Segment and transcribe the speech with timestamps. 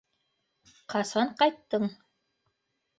[0.95, 1.89] Ҡасан ҡайттың?